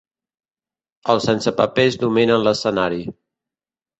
Els 1.13 1.27
sense 1.29 1.53
papers 1.59 1.99
dominen 2.05 2.43
l'escenari. 2.47 3.05